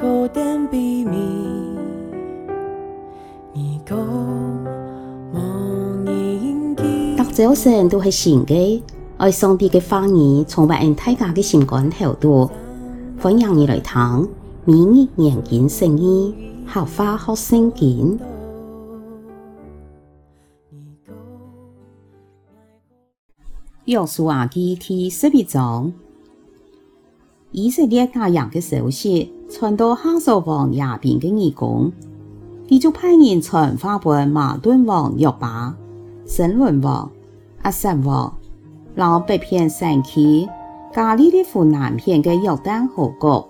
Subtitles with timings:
[0.00, 0.06] 大
[7.34, 8.82] 早晨都是新的，
[9.18, 12.50] 爱上帝的话语，充满大家的心肝头度。
[13.20, 14.26] 欢迎你来听，
[14.64, 16.34] 每日研经圣经，
[16.66, 18.18] 学话学圣经。
[23.84, 25.92] 约书亚记第十一章，
[27.50, 31.92] 以色列大赢的消息传到哈索王亚宾的耳中，
[32.68, 35.76] 他就派人传话给马顿王约巴、
[36.24, 37.10] 申伦王、
[37.64, 38.32] 押撒王，
[38.94, 40.48] 然后北遍山区、
[40.94, 43.44] 加利利湖南边的约旦河谷、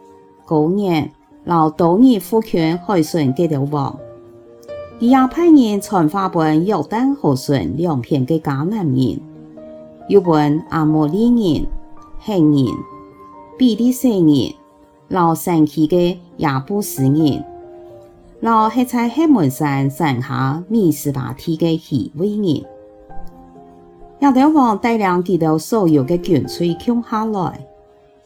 [0.47, 1.13] 高原，
[1.45, 3.99] 然后多尼夫权海顺给了王，
[4.99, 9.21] 他也派人传话给约旦河顺两边的迦南人。
[10.09, 11.67] 又问阿摩利人、
[12.19, 12.67] 赫人、
[13.57, 14.55] 比利洗人、
[15.11, 17.45] 老山区的亚布斯人，
[18.39, 22.65] 老还在黑门山山下米斯巴提的希未人，
[24.21, 27.67] 亚德王带领几头所有的军队攻下来，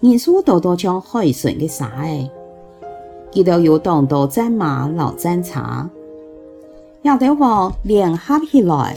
[0.01, 1.91] 人数多多像海顺的沙，
[3.31, 5.63] 几头有当多战马老战车，
[7.05, 8.95] 亚德王联合起来，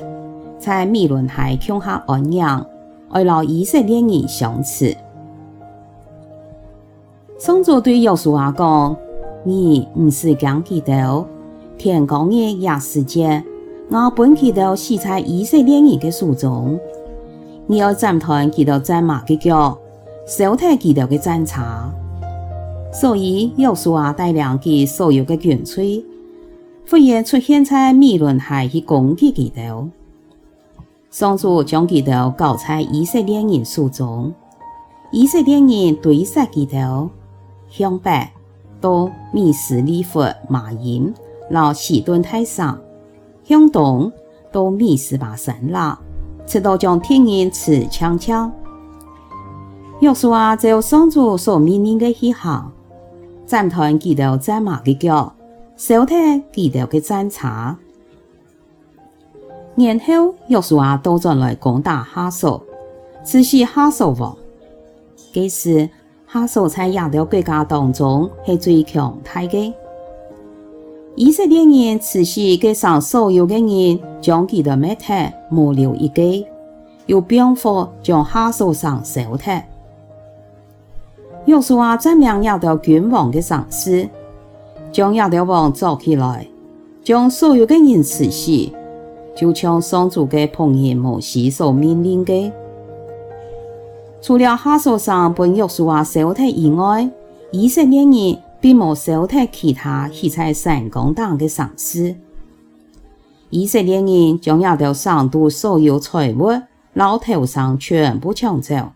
[0.59, 2.65] 在米伦海攻下安营。
[3.09, 4.93] 爱老以色列人相持。
[7.39, 8.97] 上主对约书亚讲
[9.45, 11.23] ：“你不是讲记得
[11.77, 13.43] 天光日廿四节，
[13.89, 16.79] 我本记得死在以色列人的手中。
[17.67, 19.77] 你要斩断记得战马的脚，
[20.25, 21.61] 烧掉记得的战车。
[22.91, 26.03] 所以约书亚带领其所有的军队，
[26.89, 29.87] 忽然出现在米伦海去攻击记得。
[31.11, 34.33] 上主将记得交在以色列人手中，
[35.11, 37.07] 以色列人对杀记得，
[37.69, 38.27] 向北
[38.79, 41.13] 到密斯利弗玛音，
[41.51, 42.77] 到西顿泰山；
[43.43, 44.11] 向东
[44.51, 45.97] 到密斯巴山那，
[46.45, 48.51] 直到将敌人吃枪枪。
[49.99, 52.71] 约书亚照上主所命令的去行，
[53.45, 55.33] 斩断记得战马的脚，
[55.75, 56.17] 烧掉
[56.51, 57.47] 记得的战车。
[59.75, 62.63] 然后，约书亚倒转来攻打哈索，
[63.23, 64.37] 刺死哈索王。
[65.33, 65.89] 这时，
[66.37, 69.73] 哈索在亚流国家当中是最强大的。
[71.15, 76.21] 以色列人刺死地上所有的人，将记得灭掉，没留一个，
[77.07, 79.63] 又兵火将哈索山烧掉。
[81.45, 84.07] 约书亚占领亚流君王的城市，
[84.91, 86.45] 将亚流王抓起来，
[87.03, 88.69] 将所有的人刺死。
[89.35, 92.51] 就像上主的仆人摩西所命令的，
[94.27, 97.09] 除了哈索山被约书亚烧掉以外，
[97.53, 102.13] 以色列人并没烧掉其他死在山岗当的城市。
[103.51, 106.49] 以色列人将亚流山都所有财物、
[106.91, 108.91] 老头上全部抢走，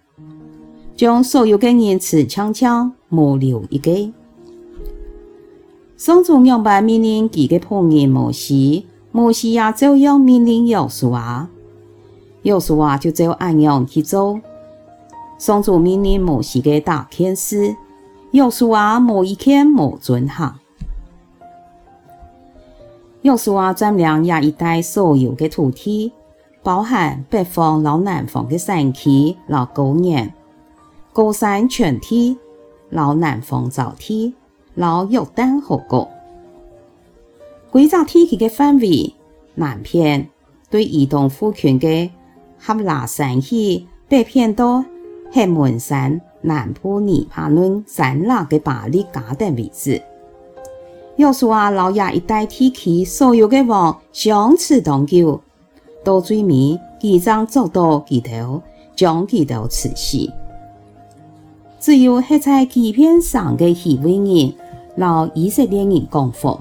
[0.98, 4.12] 将所有的人吃抢抢，没留一个。
[5.96, 8.86] 上主两百命令几个仆人摩西。
[9.14, 11.48] 摩西也照样命令约书亚，
[12.42, 14.42] 约书亚就照按样去做。
[15.42, 17.76] 上主命令摩西的大件事，
[18.30, 20.54] 约书亚某一件没遵行。
[23.24, 26.14] 约书亚占领亚一带所有的土地，
[26.62, 30.32] 包含北方、老南方的山区、老高原、
[31.12, 32.38] 高山全体、
[32.92, 34.36] 老南方沼地、
[34.76, 36.08] 老约旦河谷。
[37.72, 39.16] 规则体系的范围，
[39.56, 40.30] 南片
[40.70, 42.12] 对移动富权的
[42.60, 44.86] 哈拉山区，北片多
[45.32, 50.02] 黑门山南部尼帕伦山那的巴里加等位置。
[51.16, 55.40] 约书亚老亚一带地区所有的王相持长久，
[56.04, 58.62] 到最尾几张走到记头，
[58.96, 60.30] 将几头刺死。
[61.80, 64.54] 只有还在欺骗上的希未人，
[64.96, 66.60] 老以色列人降服。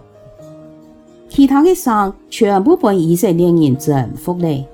[1.28, 4.64] 其他的山全部被以色列人征服了，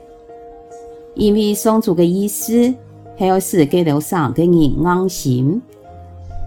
[1.15, 2.75] 因为上主的意思
[3.17, 5.61] 还要使这条山的人硬心，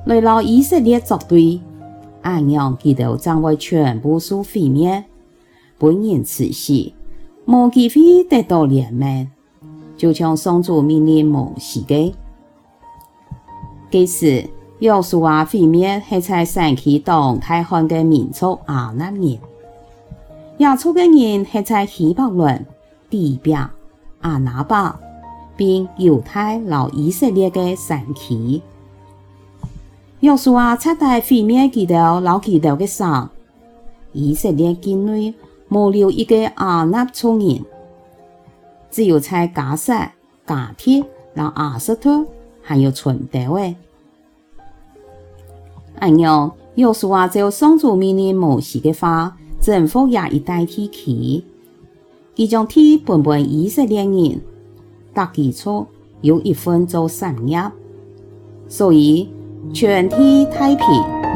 [0.05, 1.59] 来让以色列作对，
[2.21, 5.03] 安阳这条将会全部受毁灭，
[5.77, 6.91] 本人此时
[7.45, 9.27] 没机会得到怜悯，
[9.97, 12.13] 就像上主命令摩西的。
[13.89, 14.47] 这时，
[14.79, 19.39] 约书亚毁灭还在山区东太旱的民族亚衲人。
[20.59, 22.65] 亚述的人还在希伯伦、
[23.09, 23.67] 底边、
[24.21, 24.99] 阿拿巴，
[25.59, 28.61] 并犹太、老以色列的山区。
[30.21, 33.29] 约书亚彻底毁灭基督老基督的城，
[34.13, 35.33] 以色列境内
[35.67, 37.65] 没留一个亚纳族人，
[38.89, 40.13] 只有在迦萨、
[40.47, 41.03] 迦铁、
[41.35, 42.25] 和亚实突
[42.61, 43.75] 还有存地位。
[45.99, 51.43] 按样，约书亚就上主命令摩西的话，征服亚一带地区，
[52.37, 54.41] 佢将地分给以色列人，
[55.13, 55.85] 大基础
[56.21, 57.61] 有一份做产业，
[58.67, 59.31] 所以
[59.73, 60.85] 全体太平，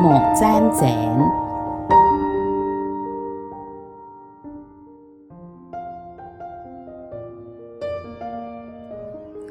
[0.02, 0.10] 无
[0.40, 1.44] 战争。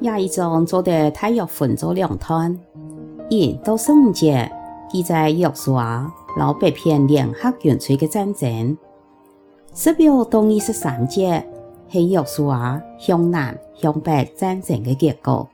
[0.03, 2.59] 亚一章做的大约分做两段，
[3.29, 4.51] 一到十五节
[4.91, 8.77] 记载约书亚老北片联合军队的战争，
[9.75, 11.47] 十六到二十三节
[11.93, 15.47] 系约书亚向南向北战争的结果。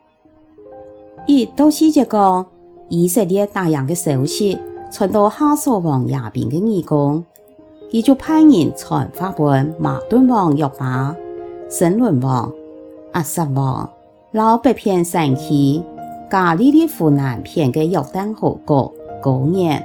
[1.26, 2.46] 一到四节讲
[2.88, 4.56] 以色列打赢的消息
[4.90, 7.24] 传到哈索王亚宾的耳中，
[7.92, 9.42] 他就派人传话给
[9.78, 11.14] 马顿王约巴、
[11.68, 12.50] 申伦王、
[13.12, 13.90] 阿萨王。
[14.32, 15.82] 老北片山区，
[16.30, 18.92] 加利利湖南片的约旦河国
[19.22, 19.82] 高原，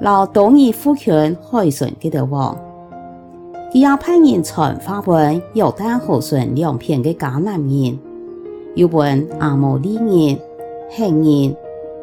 [0.00, 2.56] 老东尼夫权海顺嘅的王，
[3.78, 5.12] 也派人传话给
[5.52, 7.98] 约旦河顺两片的迦南人，
[8.74, 10.40] 又问阿摩利人、
[10.88, 11.54] 黑人、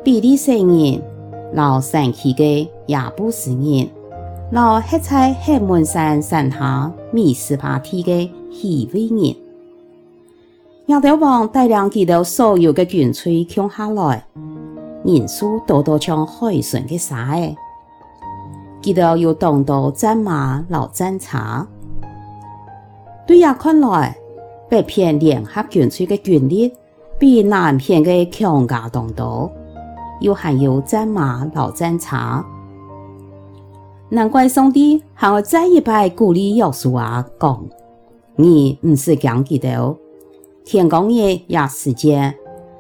[0.04, 1.02] 比利洗人，
[1.56, 3.90] 老山区的亚布斯人，
[4.52, 9.36] 老黑在黑门山山下米斯巴提的希未人。
[10.88, 14.24] 亚当王带领基督所有的军队攻下来，
[15.04, 17.36] 人数多到像海顺的沙。
[18.84, 21.66] 基督又动到战马、老战茶。
[23.26, 24.16] 对呀看来，
[24.70, 26.70] 北片联合军队的军力
[27.18, 29.50] 比南片的强加众多，
[30.20, 32.46] 又还有战马、老战茶。
[34.10, 37.66] 难怪上帝还要再一摆鼓励约书亚讲：
[38.36, 39.98] 你唔是讲基督。
[40.66, 42.36] 天公爷也时间，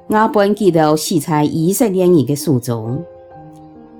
[0.07, 3.01] 我本记得死在以色列人的手中。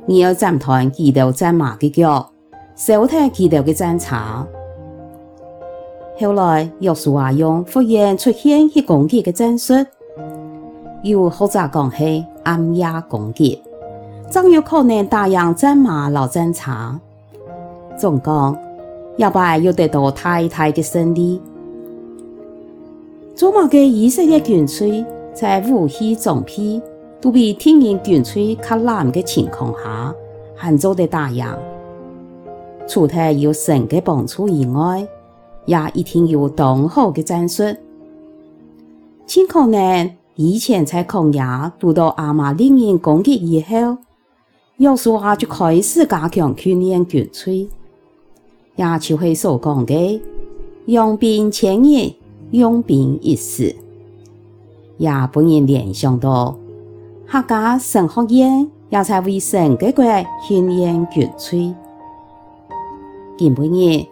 [0.05, 2.29] 你要斩断基督战马的脚，
[2.75, 4.15] 烧掉基督的战车。
[6.19, 9.73] 后来约书亚用忽然出现去攻击的战术，
[11.03, 13.61] 又或者讲系暗夜攻击，
[14.29, 16.71] 怎有可能打赢战马老战车？
[17.97, 18.57] 总讲，
[19.17, 21.41] 要不然又得到太太的胜利。
[23.35, 26.81] 做么个以色列军队在武器装备
[27.23, 30.13] 都比天然军队较烂的情况下，
[30.57, 31.45] 还做得打赢。
[32.85, 35.07] 除了有神的帮助以外，
[35.65, 37.63] 也一定有当好的战术。
[39.25, 43.97] 尽可能以前在旷野遇到阿玛力人攻击以后，
[44.75, 47.69] 约书亚就开始加强训练军队，
[48.75, 50.21] 也就是所讲的
[50.87, 52.11] 用兵千日。
[52.51, 53.73] 用兵一时，
[54.97, 56.55] 也不能联想到
[57.25, 60.03] 客家神学院也在为神嘅国
[60.41, 61.75] 训练军队。
[63.37, 63.69] 今晡
[64.01, 64.05] 日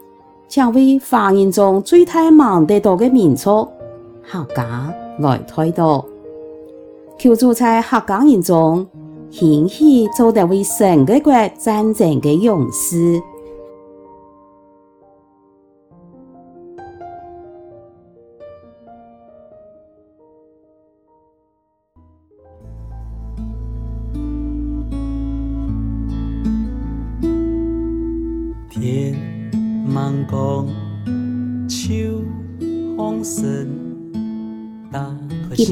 [0.48, 3.68] 将为华人中最大忙得多的民族
[4.28, 6.04] 客家来推动，
[7.18, 8.88] 求助在客家人中
[9.30, 13.22] 兴起做得为神嘅国战争的勇士。
[30.32, 30.40] 今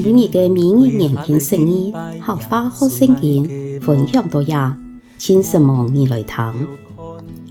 [0.04, 1.90] 晡日嘅明日研经释义，
[2.20, 4.76] 客话学圣经分享到呀，
[5.16, 6.36] 请什么你来听。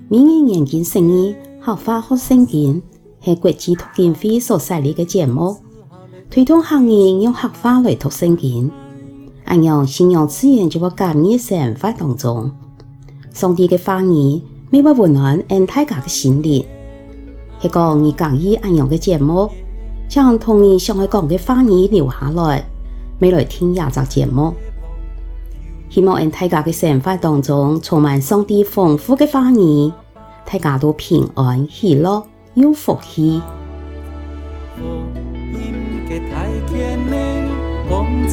[0.08, 2.80] 明日研经释义，客话学圣经
[3.22, 5.58] 系国际读经会所设立嘅节目，
[6.30, 8.70] 推动行业用客话来读圣经，
[9.46, 12.52] 按样信仰自然就会加入生活当中。
[13.34, 16.64] 上帝嘅话语，每晚温暖俺大家嘅心灵。
[17.62, 19.50] 系个二杠一安样嘅节目，
[20.08, 22.64] 将同你上海讲嘅话语留下来，
[23.20, 24.54] 未来听亚集节目。
[25.90, 29.92] 希望人大家嘅生活当中充满上帝丰富嘅话语，
[30.46, 33.42] 大家都平安喜乐有福气。
[37.90, 38.30] 风